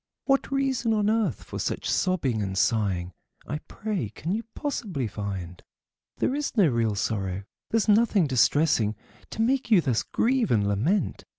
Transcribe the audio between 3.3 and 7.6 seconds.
I pray, can you possibly find? There is no real sorrow,